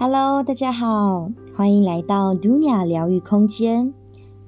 [0.00, 3.92] Hello，大家好，欢迎来到 Dunia 疗愈空间。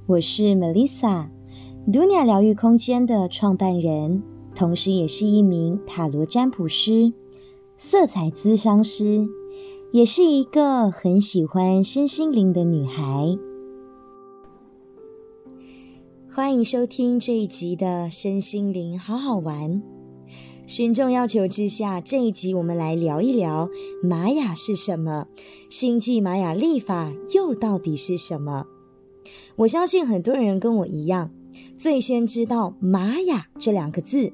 [0.06, 4.22] 我是 Melissa，Dunia 疗愈空间的创办人，
[4.54, 7.12] 同时也是一名塔罗占卜师、
[7.76, 9.26] 色彩咨商师，
[9.90, 13.36] 也是一个很喜欢身心灵的女孩。
[16.32, 19.82] 欢迎收听这一集的身心灵好好玩。
[20.70, 23.68] 群众要求之下，这一集我们来聊一聊
[24.04, 25.26] 玛雅是什么，
[25.68, 28.64] 星际玛雅历法又到底是什么？
[29.56, 31.32] 我相信很多人跟我一样，
[31.76, 34.32] 最先知道玛雅这两个字，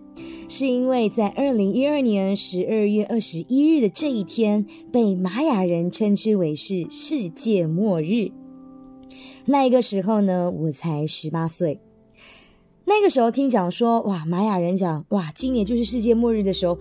[0.51, 8.31] 是因为在二零一二年十二月二十一日的这一天，被玛雅人称之为是世界末日。
[9.47, 11.81] 那一个时候呢，我才十八岁。
[12.89, 16.79] 那个时候听讲说，哇，玛雅人讲，哇，今年就是世界末日的时候，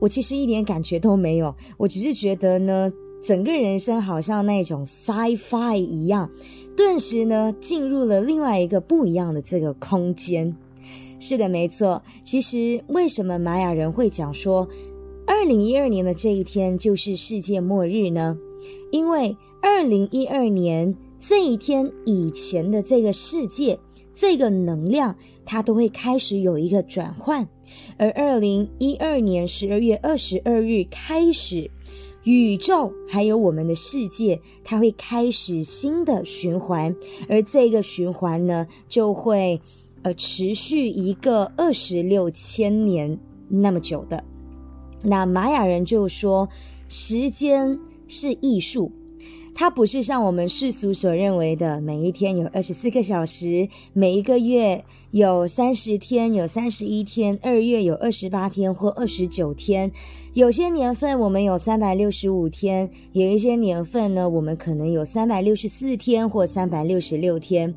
[0.00, 2.90] 我其实一点感觉都没有，我只是觉得呢，
[3.22, 6.30] 整个人生好像那种 sci-fi 一样，
[6.74, 10.56] 顿时呢进入了另外一个不一样的这个空间。
[11.20, 12.02] 是的，没错。
[12.24, 14.66] 其实为什么玛雅人会讲说，
[15.26, 18.38] 二零一二年的这一天就是世界末日呢？
[18.90, 23.78] 因为二零一二年这一天以前的这个世界。
[24.14, 27.48] 这个能量它都会开始有一个转换，
[27.96, 31.70] 而二零一二年十二月二十二日开始，
[32.24, 36.94] 宇宙还有我们的世界，它会开始新的循环，
[37.28, 39.60] 而这个循环呢，就会
[40.02, 43.18] 呃持续一个二十六千年
[43.48, 44.22] 那么久的。
[45.02, 46.48] 那玛雅人就说，
[46.88, 48.92] 时间是艺术。
[49.54, 59.92] 它不是像我们世俗所认为的，每一天有二十四个小时，每一个月有三十天，有三十一天，二月有二十八天或二十九天。
[60.32, 67.72] 有些年份我们有三百六十五天，有一些年份呢，我们可能有三百六十四天或三百六十六天。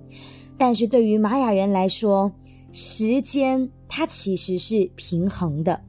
[0.58, 2.32] 但是对于玛雅人来说，
[2.72, 5.80] 时间它其实是平衡的。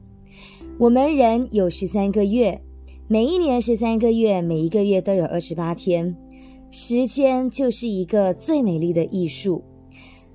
[0.77, 2.61] 我们人有十三个月。
[3.09, 6.13] 每一年十三个月，每一个月都有二十八天，
[6.71, 9.63] 时间就是一个最美丽的艺术。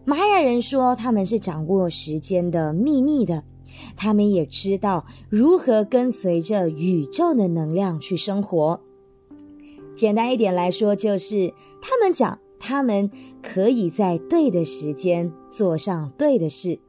[0.07, 3.45] 玛雅人说他们是掌握时间的秘密的，
[3.95, 8.81] 他们也知道如何跟随着宇宙的能量去生活。
[9.95, 13.11] 简单一点来说，就是他们讲他们
[13.43, 16.81] 可以在对的时间做上对的事。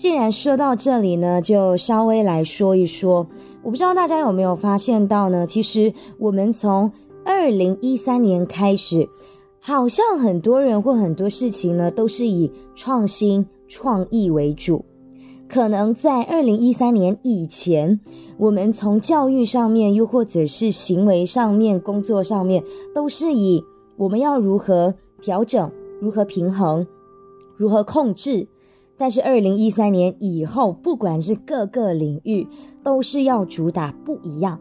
[0.00, 3.26] 既然说到这里呢，就稍微来说一说。
[3.62, 5.46] 我不知道大家有没有发现到呢？
[5.46, 6.90] 其实我们从
[7.22, 9.06] 二零一三年开始，
[9.60, 14.86] 好像很多人或很多事情呢，都是以创新创意为主。
[15.46, 18.00] 可能在二零一三年以前，
[18.38, 23.62] 我们从教育上面，又或者是行为上面、工作上面，都是以
[23.98, 26.86] 我们要如何调整、如何平衡、
[27.58, 28.48] 如何控制。
[29.00, 32.46] 但是二零一三年以后，不管是各个领域，
[32.84, 34.60] 都是要主打不一样。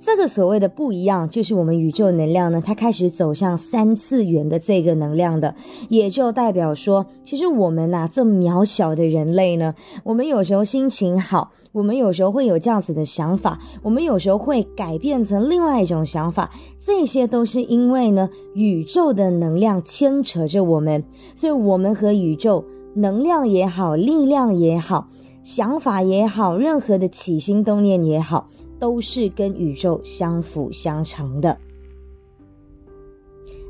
[0.00, 5.56] 这个所谓的不一样，就是我们宇宙能量呢，它开始走向三次元的这个能量的，
[5.88, 21.02] 也就代表说，其实我们呐，这渺小的人类呢，我们有时候心情好，我们有时候会有这样子的想法，我们有时候会改变成另外一种想法，这些都是因为呢，宇宙的能量牵扯着我们，
[21.34, 22.64] 所以我们和宇宙。
[22.94, 25.08] 能量也好，力量也好，
[25.42, 28.48] 想法也好，任何的起心动念也好，
[28.78, 31.58] 都是跟宇宙相辅相成的。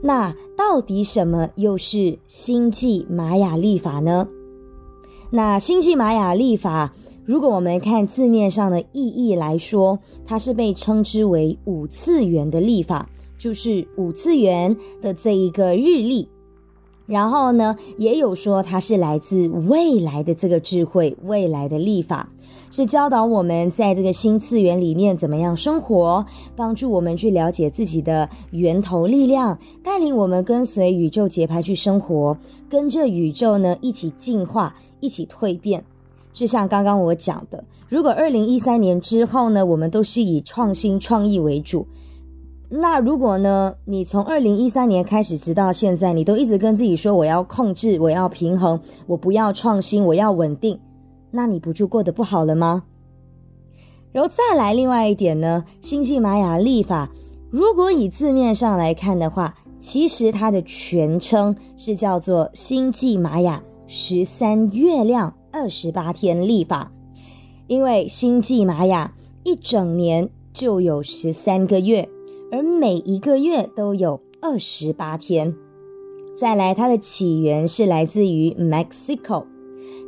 [0.03, 4.27] 那到底什么又是星际玛雅历法呢？
[5.31, 6.93] 那星际玛雅历法，
[7.25, 16.29] 如果我们看字面上的意义来说，它是被称之为五次元的历法，就是五次元的这一个日历。
[17.13, 22.27] 然后呢，也有说它是来自未来的这个智慧，未来的历法，
[22.71, 26.25] 是教导我们在这个新次元里面怎么样生活，
[26.57, 32.35] 帮助我们去了解自己的源头力量，带领我们跟随宇宙节拍去生活，
[32.71, 35.85] 跟着宇宙呢一起进化，一起蜕变。
[36.33, 41.87] 就像刚刚我讲的，如果二零一三年之后呢，我们都是以创新创意为主。
[42.75, 43.75] 那如果呢？
[43.85, 50.81] 你从二零一三年开始，直到现在，你都一直跟自己说我要控制，我要平衡，我不要创新，我要稳定，
[51.31, 52.85] 那你不就过得不好了吗？
[54.11, 57.11] 然后再来另外一点呢，星际玛雅历法，
[57.51, 66.91] 如果以字面上来看的话，其实它的全称是叫做星际玛雅十三月亮二十八天历法，
[67.67, 69.13] 因为星际玛雅
[69.45, 72.09] 一整年就有十三个月。
[72.83, 75.55] 每一个月都有二十八天。
[76.37, 79.45] 再来，它的起源是来自于 Mexico。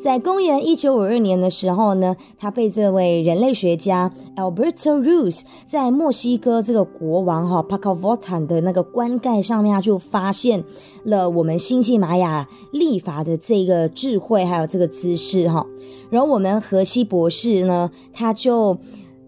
[0.03, 10.65] 在公元一九五二年的时候呢，他被这位人类学家 Alberto Ruiz 在墨西哥这个国王哈 p a c a v o t a n 的那个棺盖上面，他就发现
[11.05, 15.65] 了我们星际玛雅历法的这个智慧，还有这个姿势哈。
[16.11, 18.77] 然后我们荷西博士呢，他就。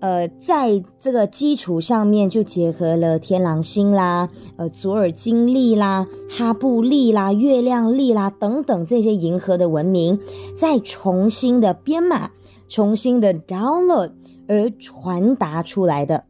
[0.07, 10.21] 呃，在这个基础上面，就结合了天狼星啦、呃左耳金历啦、哈布历啦、月亮历啦等等这些银河的文明，
[10.57, 12.31] 再重新的编码、
[12.69, 14.13] 重新的 download
[14.47, 16.23] 而传达出来的。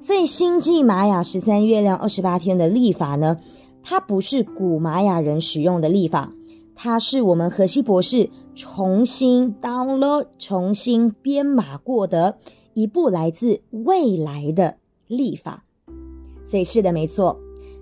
[0.00, 3.36] 所以，星际玛雅十三月亮二十八天的历法呢，
[3.82, 6.32] 它不是古玛雅人使用的历法，
[6.74, 12.38] 它是我们荷西博士重新 download、重新编码过的。
[12.78, 14.76] 一部来自未来的
[15.08, 15.64] 历法，
[16.44, 17.36] 所以是的，没错。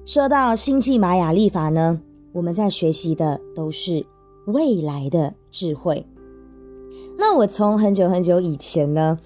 [0.07, 2.01] 说到星际玛雅历法呢，
[2.33, 4.07] 我们在学习的都是
[4.47, 6.03] 未来的智慧。
[7.19, 9.19] 那我从很久很久以前呢，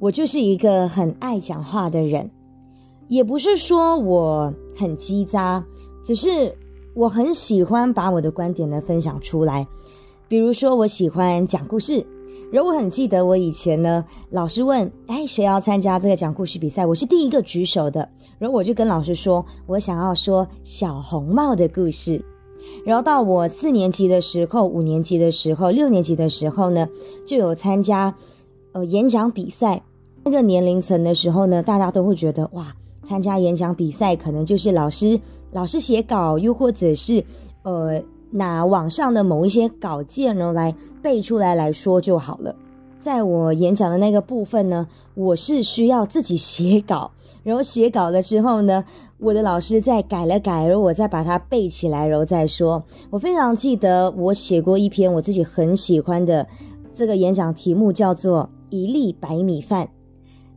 [0.00, 2.30] 我就是一个很爱讲话的人，
[3.08, 5.64] 也不是说我很叽喳，
[6.04, 6.54] 只是
[6.92, 9.66] 我很喜欢把我的观点呢分享出来。
[10.28, 12.04] 比如说，我喜欢讲故事。
[12.52, 16.86] 然后我很记得，我以前呢，老师问，哎，谁要参加这个讲故事比赛？
[16.86, 18.08] 我是第一个举手的。
[18.38, 22.24] 然后我就跟老师说，我想要说小红帽的故事。
[22.84, 26.88] 然后到我四年级的时候、五年级的时候、六年级的时候呢，
[27.26, 28.14] 就有参加
[28.72, 29.82] 呃演讲比赛。
[30.22, 35.20] 那个年龄层的时候呢，大家都会觉得哇，参加演讲比赛可能就是老师
[35.50, 37.24] 老师写稿，又或者是
[37.64, 38.00] 呃。
[38.30, 42.54] 拿网上的某一些稿件呢来背出来来说就好了。
[42.98, 47.10] 在我演讲的那个部分呢，我是需要自己写稿，
[47.44, 48.84] 然后写稿了之后呢，
[49.18, 52.82] 我的老师再改了改，然后我再把它背起来，然后再说。
[53.10, 56.44] 我非常记得我写过一篇我自己很喜欢的
[56.92, 59.88] 这个演讲题目，叫做“一粒白米饭”，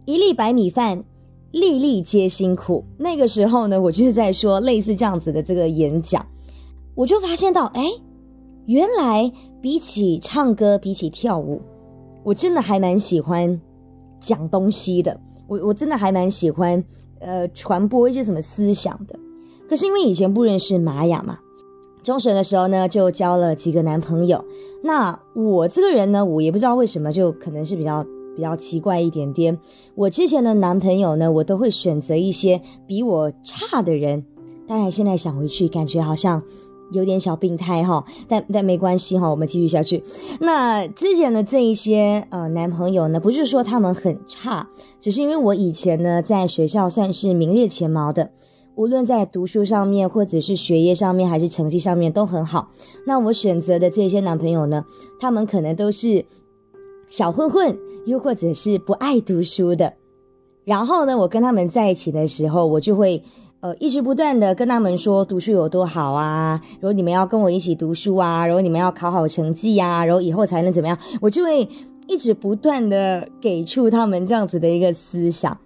[0.06, 1.04] 一粒白米饭，
[1.52, 2.84] 粒粒皆辛苦。
[2.98, 6.26] 那个时候呢，我就是在说类似这样子的这个演讲。
[7.00, 7.86] 我就发现到，哎，
[8.66, 9.32] 原来
[9.62, 11.62] 比起唱歌，比起跳舞，
[12.26, 13.62] 我真的还蛮喜欢
[14.20, 15.18] 讲东西的。
[15.48, 16.84] 我我真的还蛮喜欢，
[17.22, 19.18] 呃，传播一些什么思想的。
[19.70, 21.40] 可是因为以前不认识玛雅嘛，
[22.04, 24.44] 中学的时候呢，就交了几个男朋友。
[24.84, 28.06] 那我这个人呢，我也不知道为什么，就可能是比较
[28.36, 29.58] 比较奇怪一点点。
[29.96, 34.26] 我之前的男朋友呢，我都会选择一些比我差的人。
[34.68, 36.44] 当然，现在想回去，感觉好像。
[36.92, 40.04] 有点小病态哈，但但没关系哈，我们继续下去。
[40.40, 44.70] 那之前的这一些呃男朋友呢，不是说他们很差，
[45.00, 48.32] 只是因为我以前呢在学校算是名列前茅的，
[48.76, 52.70] 无论在读书上面或者是学业上面还是成绩上面都很好。
[53.06, 54.86] 那我选择的这些男朋友呢，
[55.20, 56.26] 他们可能都是
[57.10, 59.94] 小混混，又或者是不爱读书的。
[60.64, 63.24] 然后呢，我跟他们在一起的时候，我就会。
[63.62, 71.68] 呃，一直不断的跟他们说读书有多好啊，然后你们要跟我一起读书啊，然后你们要考好成绩呀，然后以后才能怎么样，我就会
[72.08, 75.58] 一直不断的给出他们这样子的一个思想，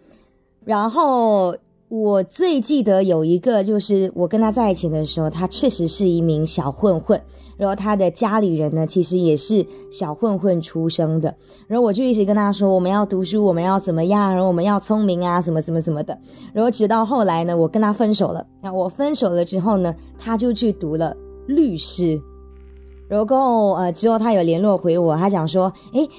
[0.66, 1.56] 然后。
[1.96, 7.22] 我最记得有一个，就是我跟他在一起的时候，他确实是一名小混混，
[7.56, 11.36] 然后他的家里人呢，其实也是小混混出生的，
[11.68, 16.18] 然后我就一直跟他说，我们要读书，我们要怎么样，然后我们要聪明啊，什么什么什么的，
[16.52, 22.20] 然后直到后来呢，我跟他分手了，那我分手了之后呢，他就去读了律师，
[23.08, 26.10] 然后呃之后他有联络回我，他讲说，诶。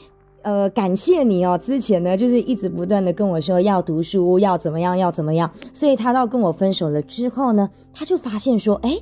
[0.45, 1.59] 呃，感谢你哦。
[1.59, 5.51] 之前呢，就是一直不断的跟我说要读书，要怎么样，要怎么样。
[5.73, 9.01] 所以他到跟我分手了之后呢，他就发现说，哎，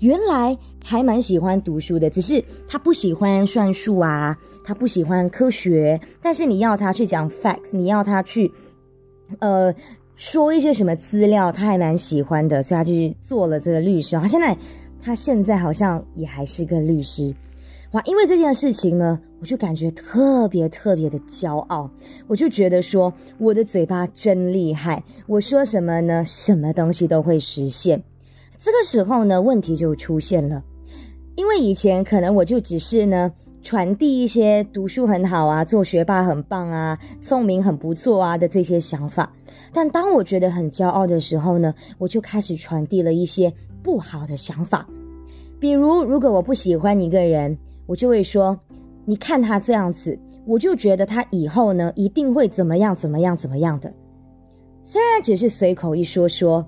[0.00, 6.00] 原来还蛮喜欢读书的，只是他不喜欢算术啊，他不喜欢科学。
[6.20, 8.50] 但是你要他去讲 facts，你要他去，
[9.38, 9.72] 呃，
[10.16, 12.64] 说一些什么资料，他还蛮喜欢的。
[12.64, 14.16] 所以他就去做了这个律师。
[14.16, 14.56] 他现在，
[15.00, 17.32] 他现在好像也还是个律师。
[17.92, 21.90] 哇，因为这件事情呢，我就感觉特别特别的骄傲，
[22.28, 28.00] 我就觉得说我的嘴巴真厉害，我说什么呢，什么东西都会实现。
[28.60, 30.62] 这个时候呢，问题就出现了，
[31.34, 39.32] 因为以前可能我就只是呢传递一些读书很好啊，做学霸很棒啊，聪明很不错啊的这些想法，
[39.72, 44.86] 但当我觉得很骄傲的时候呢，我就开始传递了一些不好的想法，
[45.58, 47.58] 比如如果我不喜欢一个人。
[47.90, 48.56] 我就会说，
[49.04, 50.16] 你看他这样子，
[50.46, 53.92] 我就觉得他以后呢一定会怎么样怎么样怎么样的。
[54.84, 56.64] 虽然只是随口一说说，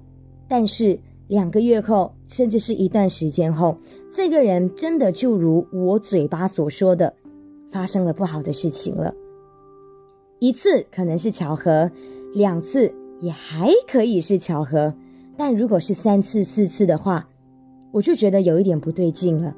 [0.48, 0.98] 但是
[1.28, 3.78] 两个月后，甚至是一段时间后，
[4.10, 7.14] 这个人真的就如我嘴巴所说的，
[7.70, 9.14] 发生了不好的事情了。
[10.40, 11.88] 一次可能是巧合，
[12.34, 14.92] 两次也还可以是巧合，
[15.36, 17.28] 但如果是三次、四次的话，
[17.92, 19.54] 我就觉得有一点不对劲了。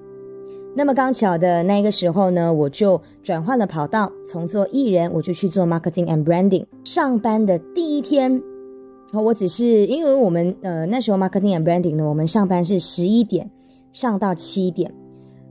[0.76, 6.66] 那么刚巧的那个时候呢，我就转换了跑道，从做艺人，我就去做 marketing and branding。
[6.82, 8.42] 上班的第一天，
[9.12, 13.48] 我只是因为我们呃那时候 marketing and branding 呢，我们上班是十一点
[13.92, 14.92] 上到七点。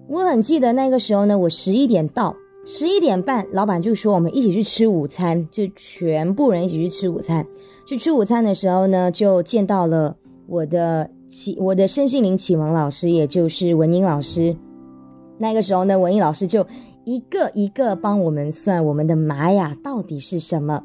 [0.10, 7.48] 我很记得那个时候呢，我十一点到，十一点半，老板就说我们一起去吃午餐，就全部人一起去吃午餐。
[7.86, 14.53] 去吃午餐的时候呢，就见到了我的启我的身心灵启蒙老师，也就是文英老师。
[15.38, 16.66] 那个时候呢，文艺老师就
[17.06, 20.84] 一个一个帮我们算我们的玛雅到底是什么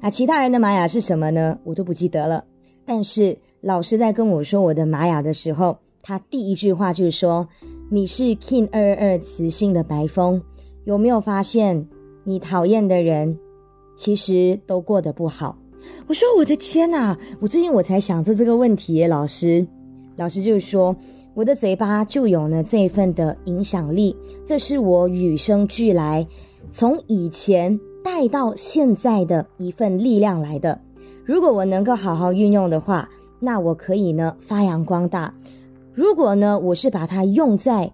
[0.00, 0.08] 啊？
[0.08, 1.58] 其他人的玛雅是什么呢？
[1.64, 2.44] 我都不记得了。
[2.86, 7.46] 但是老师在跟我说我的玛雅的时候，他第一句话就是说
[7.90, 10.40] ：“你是 King 二二二磁性的白风，
[10.84, 11.86] 有没有发现
[12.24, 13.36] 你讨厌的人
[13.96, 15.58] 其实都过得不好？”
[16.06, 17.18] 我说：“我的天哪！
[17.40, 19.66] 我最近我才想着这个问题。”老师，
[20.16, 20.96] 老师就说。
[21.36, 24.16] 我的嘴巴就有呢这一份的影响力，
[24.46, 26.26] 这是我与生俱来，
[26.70, 30.80] 从以前带到现在的一份力量来的。
[31.26, 35.34] 如果我能够好好运用的话，那我可以呢发扬光大。
[35.92, 37.92] 如果呢我是把它用在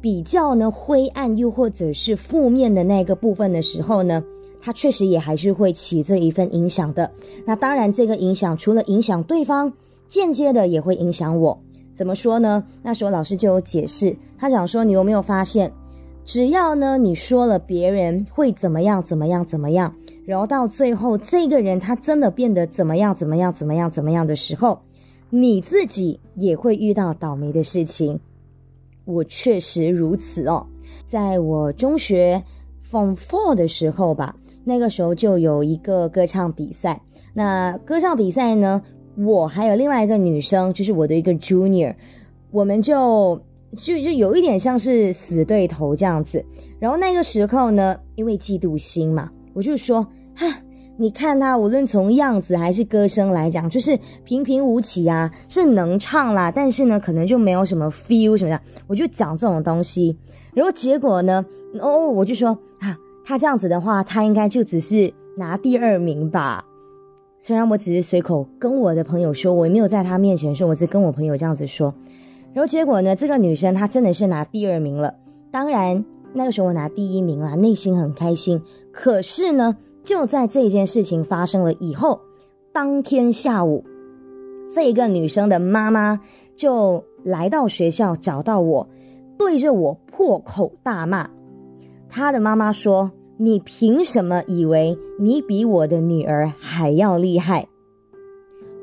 [0.00, 4.24] 比较呢灰暗又或者是负面的那个部分的时候呢，
[4.60, 7.08] 它确实也还是会起这一份影响的。
[7.46, 9.72] 那当然，这个影响除了影响对方，
[10.08, 11.56] 间接的也会影响我。
[11.94, 12.64] 怎么说呢？
[12.82, 15.70] 那时候老师就有解释，他讲说，你有没有发现，
[16.24, 19.94] 只要呢你说了别人会怎么样怎么样怎么样，
[20.24, 24.80] 然后到最后这个人他真的变得怎么样怎么样怎么样怎么样的时候，
[25.30, 28.18] 你自己也会遇到倒霉的事情。
[29.04, 30.66] 我确实如此哦，
[31.04, 32.42] 在我中学
[32.90, 37.02] Form Four 的时候吧，那个时候就有一个歌唱比赛，
[37.34, 38.80] 那歌唱比赛呢。
[39.16, 41.94] 我还有另外一个女生，就是我的一个 junior，
[42.50, 43.40] 我们就
[43.76, 46.44] 就就有一点像是死对头这样子。
[46.78, 50.02] 然后那个时候呢，因为嫉妒心嘛，我就说
[50.34, 50.46] 哈，
[50.96, 58.60] 你看他无论从样子还是歌声来讲，就是平平无奇啊，是能唱啦，但是呢，可能就没有什么 feel 什么的。
[58.86, 60.16] 我就讲这种东西，
[60.54, 61.44] 然后结果呢，
[61.80, 66.64] 哦，我就说啊，他这样子的话，他应该就只是拿第二名吧。
[67.44, 71.92] 虽然我只是随口跟我的朋友说，我也没有在他面前说，我只跟我朋友这样子说。
[72.52, 75.12] 然后结果呢，这个女生她真的是拿第二名了。
[75.50, 78.62] 当然那个时候我拿第一名啦，内心很开心。
[78.92, 82.20] 可是呢，就在这件事情发生了以后，
[82.72, 83.84] 当天下午，
[84.72, 86.20] 这个女生的妈妈
[86.54, 88.88] 就来到学校找到我，
[89.36, 91.28] 对着我破口大骂。
[92.08, 93.10] 她的妈妈说。
[93.42, 97.66] 你凭什么以为你比我的女儿还要厉害？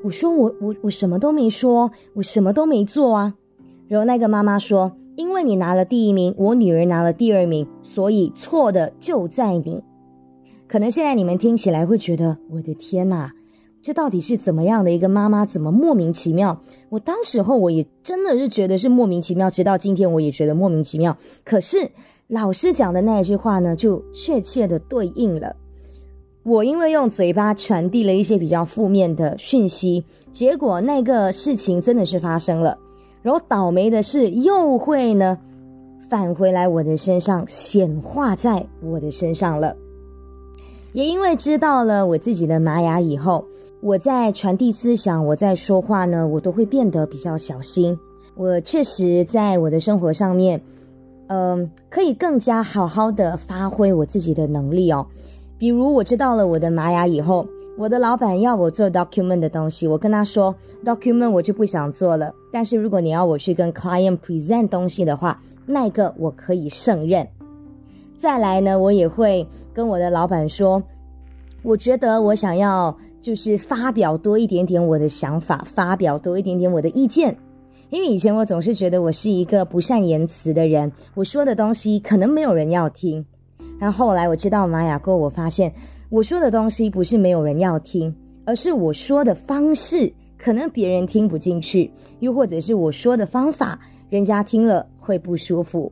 [0.04, 3.36] 我说我我我什么都没说，我什么都没做啊。
[3.88, 9.82] 然后那个妈妈说：“因为你拿了第一名，我女儿拿了第二名，所以错的就在你。”
[10.68, 13.32] 可能现在你们听起来会觉得，我的天哪，
[13.82, 15.46] 这到底是怎么样的一个妈妈？
[15.46, 16.62] 怎么莫名其妙？
[16.90, 21.18] 我当时候我也真的是觉得是莫名其妙，直到今天我也觉得莫名其妙。
[21.46, 21.92] 可是。
[22.30, 25.56] 老师讲的那一句话呢，就确切的对应了。
[26.44, 32.78] 我因为用嘴巴传递了一些比较负面的讯息，结果那个事情真的是发生了。
[33.24, 35.40] 然后倒霉的事又会呢
[36.08, 39.76] 返回来我的身上，显化在我的身上了。
[40.94, 43.44] 也因为知道了我自己的玛雅以后，
[43.82, 47.98] 我在传递思想，我在说话呢，我都会变得比较小心。
[48.36, 50.62] 我确实在我的生活上面。
[51.30, 55.06] 嗯，可以更加好好的发挥我自己的能力哦。
[55.60, 57.46] 比如我知道了我的玛雅以后，
[57.78, 62.34] 我的老板要我做 document 的东西，我跟他说 document 我就不想做了。
[62.52, 67.28] 但是如果你要我去跟 client present 东西的话，那个我可以胜任。
[68.18, 70.82] 再来呢，我也会跟我的老板说，
[71.62, 77.38] 我觉得我想要就是发表多一点点我的想法，发表多一点点我的意见。
[77.90, 83.26] 因为以前我总是觉得我是一个不善言辞的人，我说的东西可能没有人要听。
[83.80, 85.74] 然后来我知道玛雅过，我发现
[86.10, 88.16] 我说的东西不是没有人要听，
[88.46, 93.80] 而是我说的方式可能别人听不进去，又或者是我说的方法
[94.12, 95.92] 人家听了会不舒服。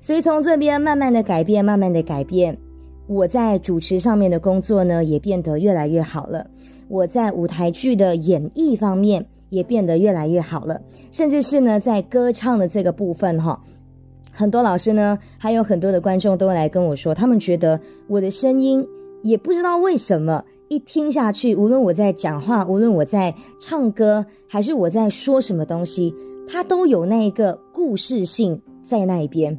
[0.00, 2.58] 所以从这边慢慢的改变，慢慢的改变，
[3.06, 6.50] 我在主持上面的工作呢也变得越来越好了。
[6.88, 9.24] 我在舞台剧的演绎方面。
[9.48, 13.62] 也变得越来越好了，甚至是呢，在歌唱的这个部分哈，
[14.32, 18.86] 很多老师呢，还有很多的观众都来跟我说，他们觉得我的声音
[19.22, 26.12] 也不知道为什么一听下去，无论我在讲话，无论我在唱歌，还是我在说什么东西，
[26.48, 29.58] 它都有那一个故事性在那一边。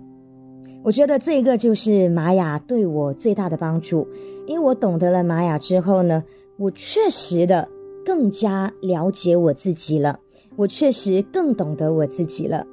[0.84, 4.08] 我觉得这个就是玛雅对我最大的帮助，
[4.46, 6.24] 因为我懂得了玛雅之后呢，
[6.58, 7.68] 我确实的
[8.08, 10.18] 更加了解我自己了，
[10.56, 12.66] 我确实更懂得我自己了。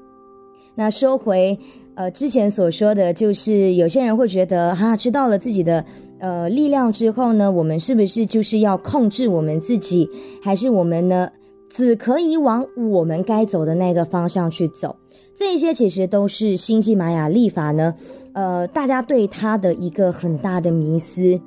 [0.76, 1.58] 那说回
[1.96, 5.84] 呃之前所说的，就是有些人会觉得哈，知道了自己的
[6.20, 10.08] 呃力量之后呢，我们是不是就是要控制我们自己，
[10.40, 11.28] 还是我们呢
[11.68, 14.94] 只可以往我们该走的那个方向去走？
[15.34, 17.92] 这些其实都是星际玛雅历法呢，
[18.34, 21.40] 呃，大家对它的一个很大的迷思。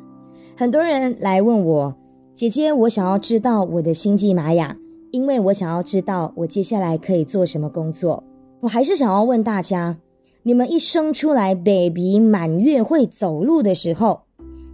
[0.58, 1.96] 很多人来问我，
[2.38, 4.78] 姐姐，我想要知道我的星际玛雅，
[5.10, 8.24] 因为我想要知道我接下来可以做什么工作。
[8.60, 9.98] 我还是想要问大家，
[10.44, 14.22] 你们一生出来，baby 满月会走路的时候，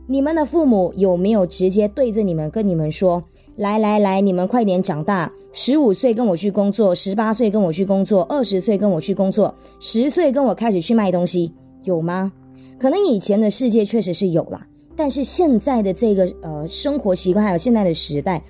[0.07, 3.23] 你们的父母有没有直接对着你们跟你们说？
[3.55, 5.31] 来来来，你们快点长大！
[5.53, 11.49] 十五岁跟我去工作，十八岁跟我去工作，二十岁跟我去工作，十岁跟我开始去卖东西，
[11.85, 12.29] 有吗？
[12.77, 18.43] 可能以前的世界确实是有啦，但是现在的这个呃生活习惯还有现在的时代，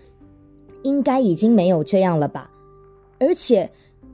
[0.83, 2.51] 应该已经没有这样了吧？
[3.19, 3.69] 而且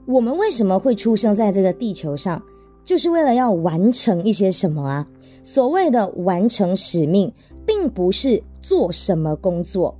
[0.05, 2.41] 我们为什么会出生在这个地球上，
[2.85, 5.07] 就是为了要完成一些什么啊？
[5.41, 7.31] 所谓的完成使命，
[7.65, 9.95] 并不是做什么工作。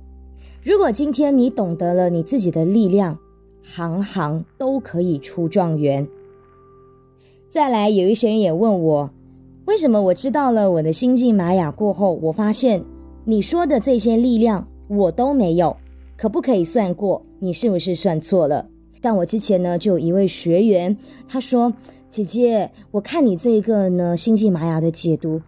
[0.62, 3.18] 如果今天你懂得了你自己的力量，
[3.62, 6.06] 行行都可以出状元。
[7.48, 9.10] 再来，有一些人也问我，
[9.70, 12.84] 为什么我知道了我的星际玛雅过后，我发现
[13.24, 15.76] 你说的这些力量我都没有，
[16.16, 17.24] 可不可以算过？
[17.38, 18.66] 你是不是算错了？
[19.00, 20.96] 但我之前呢，就有一位学员，
[21.28, 21.72] 他说
[22.10, 25.40] ：“姐姐，我看你这个呢星际玛雅的解读，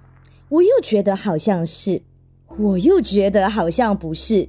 [0.49, 2.01] 我又觉得好像是，
[2.61, 4.49] 我又觉得好像不是。”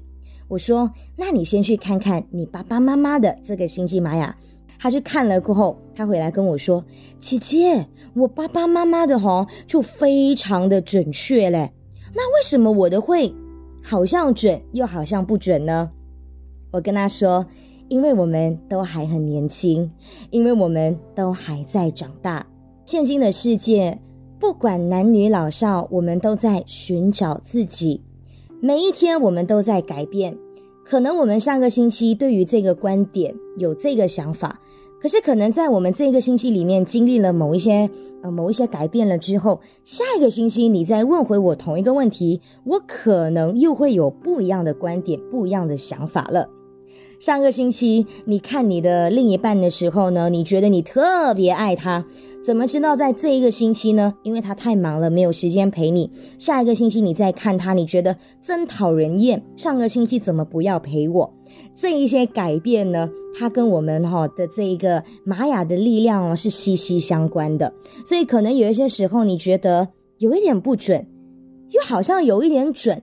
[0.49, 4.37] 我说：“那你先去看看你爸爸妈妈的这个星际玛雅。”
[4.79, 6.83] 他去看了过后，他回来跟我说
[7.17, 11.71] ：“姐姐，我爸爸妈妈的吼就非常的准确嘞。
[12.13, 13.33] 那为什么我的会
[13.81, 15.91] 好像准又好像不准呢？”
[16.71, 17.45] 我跟他说
[17.89, 19.91] ：“因为我们都还很年轻，
[20.29, 22.45] 因为我们都还在长大。
[22.85, 23.99] 现今的世界，
[24.39, 28.01] 不管男女老少，我们都在寻找自己。”
[28.61, 30.37] 每一天，我们都在改变。
[30.85, 34.59] 可能我们上个星期对于这个观点有这个想法，
[35.03, 37.89] 可是可能在我们这个星期里面经历了某一些
[38.21, 46.47] 呃某一些改变了之后，下一个星期你再问回我同一个问题，我可能又会有不一样的观点、不一样的想法了。
[47.19, 52.05] 上个星期你看你的另一半的时候呢，你觉得你特别爱他。
[52.43, 54.13] 怎么知道在这一个星期呢？
[54.21, 56.11] 因为他太忙了，没有时间陪你。
[56.37, 59.41] 下一个星期你再看他，你觉得真讨人厌。
[59.55, 61.33] 上个星期怎么不要陪我？
[61.73, 67.73] 这一些改变呢，它跟我们哈的这一个玛雅的力量哦是息息相关的。
[68.03, 71.07] 所以可能有一些时候你觉得有一点不准，
[71.69, 73.01] 又好像有一点准，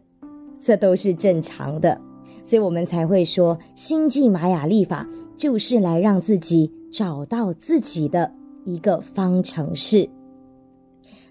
[0.61, 1.99] 这都是正常的。
[2.45, 8.35] 所以我们才会说，星际玛雅历法就是来让自己找到自己的。
[8.65, 10.09] 一个方程式。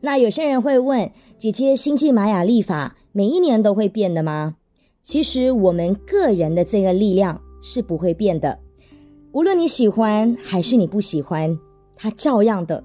[0.02, 4.56] 那有些人会问姐姐，星际玛雅历法每一年都会变的吗？
[5.02, 8.60] 其实我们个人的这个力量是不会变的，
[9.32, 11.58] 无论你喜欢还是你不喜欢，
[11.96, 12.84] 它照样的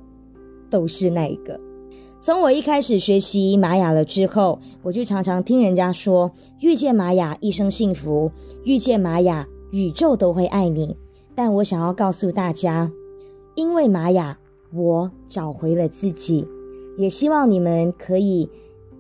[0.71, 1.61] 都是那一个。
[2.21, 8.33] 从我一开始学习玛雅了之后，我就常常听人家说，遇见玛雅一生幸福，
[8.65, 10.97] 遇见玛雅宇宙都会爱你。
[11.35, 12.91] 但我想要告诉大家。
[13.55, 14.39] 因为玛雅，
[14.73, 16.47] 我找回了自己，
[16.99, 18.49] 也希望你们可以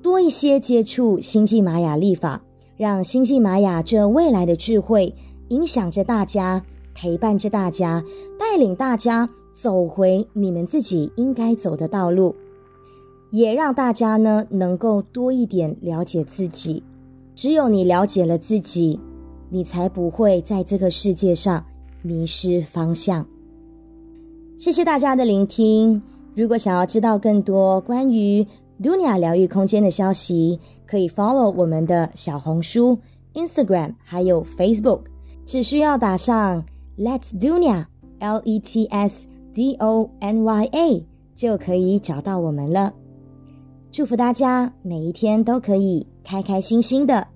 [0.02, 2.42] 多一些接触星际玛雅历法，
[2.76, 5.14] 让星际玛雅这未来的智慧
[5.48, 6.64] 影响着大家，
[6.94, 8.04] 陪伴着大家，
[8.38, 12.34] 带领大家走回你们自己应该走的道路，
[13.30, 16.82] 也让大家呢能够多一点了解自己。
[17.34, 19.00] 只有你了解了自己，
[19.50, 21.64] 你才不会在这个世界上
[22.02, 23.26] 迷失方向。
[24.56, 26.00] 谢谢大家的聆听。
[26.34, 28.46] 如果想要知道更多关于
[28.80, 32.98] Dunia 疗愈空间的消息，可以 follow 我们的小红书、
[33.34, 35.00] Instagram 还有 Facebook，
[35.44, 36.64] 只需要打上
[36.96, 37.86] Let's Dunia
[38.20, 42.92] L E T S D O N Y A 就可以找到我们了。
[43.90, 47.26] 祝福大家每一天都可以开开心心的。